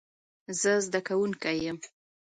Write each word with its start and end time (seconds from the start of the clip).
زه 0.59 0.71
زده 0.85 0.99
کوونکی 1.07 1.57
یم 1.65 1.77